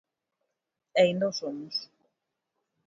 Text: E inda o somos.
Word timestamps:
E 0.99 1.03
inda 1.11 1.31
o 1.31 1.33
somos. 1.39 1.75